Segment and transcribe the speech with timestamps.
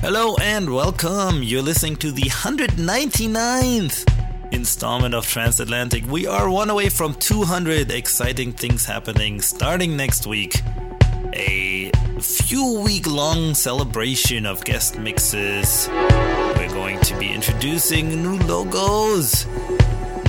[0.00, 1.44] Hello and welcome.
[1.44, 4.17] You're listening to the 199th
[4.52, 6.06] installment of Transatlantic.
[6.06, 10.62] We are one away from 200 exciting things happening starting next week.
[11.34, 11.90] A
[12.20, 15.88] few week long celebration of guest mixes.
[15.88, 19.46] We're going to be introducing new logos,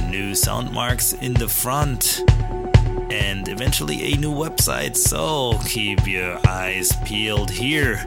[0.07, 2.21] new sound marks in the front,
[3.11, 4.95] and eventually a new website.
[4.95, 8.03] So keep your eyes peeled here.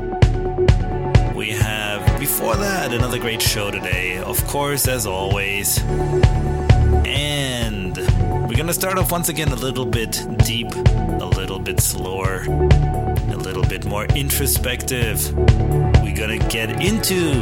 [1.43, 5.77] We have, before that, another great show today, of course, as always.
[7.05, 7.97] And
[8.47, 13.37] we're gonna start off once again a little bit deep, a little bit slower, a
[13.37, 15.35] little bit more introspective.
[16.01, 17.33] We're gonna get into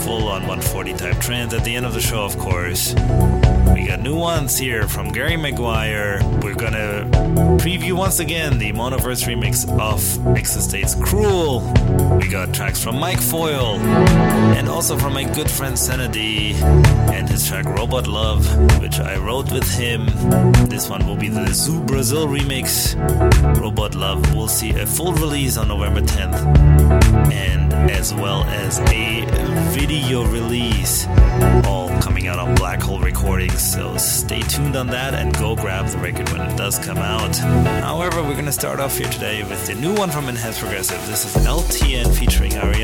[0.00, 2.94] full on 140 type trance at the end of the show, of course.
[3.86, 6.18] We got new ones here from Gary Maguire.
[6.42, 7.08] We're gonna
[7.62, 10.00] preview once again the Monoverse remix of
[10.34, 11.60] Exostate's Cruel.
[12.18, 13.76] We got tracks from Mike Foyle
[14.56, 16.54] and also from my good friend Sanity
[17.14, 18.44] and his track Robot Love,
[18.80, 20.06] which I wrote with him.
[20.68, 22.96] This one will be the Zoo Brazil remix.
[23.60, 29.24] Robot Love will see a full release on November 10th and as well as a
[29.70, 31.06] video release
[31.64, 33.75] all coming out on Black Hole Recordings.
[33.76, 37.36] So stay tuned on that and go grab the record when it does come out.
[37.84, 41.06] However, we're gonna start off here today with the new one from Enhanced Progressive.
[41.06, 42.75] This is LTN featuring Ariel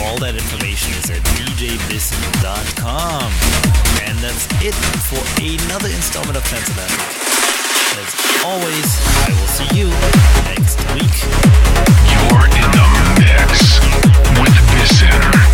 [0.00, 3.32] All that information is at djbiscuit.com.
[4.06, 4.74] And that's it
[5.08, 7.00] for another installment of Transatlantic.
[7.96, 8.10] As
[8.44, 8.88] always,
[9.24, 9.88] I will see you
[10.44, 11.16] next week.
[12.12, 12.86] You're in the
[13.20, 13.80] mix
[14.40, 15.45] with Bisinner.